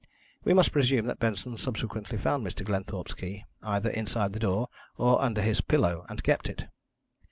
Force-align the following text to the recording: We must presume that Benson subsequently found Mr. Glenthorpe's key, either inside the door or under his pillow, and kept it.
We 0.43 0.55
must 0.55 0.71
presume 0.71 1.05
that 1.05 1.19
Benson 1.19 1.57
subsequently 1.57 2.17
found 2.17 2.43
Mr. 2.43 2.65
Glenthorpe's 2.65 3.13
key, 3.13 3.43
either 3.61 3.91
inside 3.91 4.33
the 4.33 4.39
door 4.39 4.67
or 4.97 5.21
under 5.23 5.43
his 5.43 5.61
pillow, 5.61 6.07
and 6.09 6.23
kept 6.23 6.49
it. 6.49 6.65